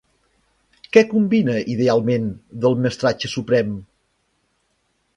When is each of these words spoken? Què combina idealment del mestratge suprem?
Què 0.97 1.03
combina 1.11 1.59
idealment 1.75 2.27
del 2.65 2.81
mestratge 2.87 3.33
suprem? 3.37 3.81